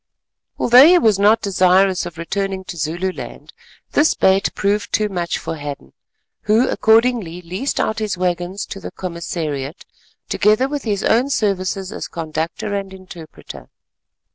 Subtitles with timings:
[0.57, 3.53] Although he was not desirous of returning to Zululand,
[3.91, 5.93] this bait proved too much for Hadden,
[6.49, 9.85] who accordingly leased out his waggons to the Commissariat,
[10.27, 13.69] together with his own services as conductor and interpreter.